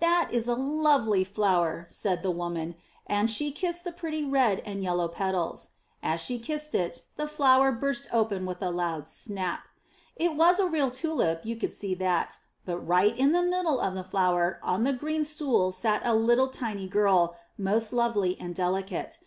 [0.00, 2.74] *That is a lovely flower," said the woman,
[3.06, 5.70] and she kissed the pretty red and yellow petals.
[6.02, 9.60] As she kissed it the flower burst open with a loud snap.
[10.16, 13.94] It was a real tulip, you could see that; but right in the middle of
[13.94, 18.82] the flower on the green stool sat a little tiny girl, most lovely and deli
[18.82, 19.18] cate.